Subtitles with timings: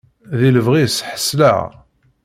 [0.39, 1.59] Di lebɣi-s ḥeṣleɣ.